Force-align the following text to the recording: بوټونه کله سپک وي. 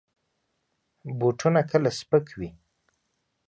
بوټونه 1.17 1.61
کله 1.71 1.89
سپک 1.99 2.25
وي. 2.39 2.49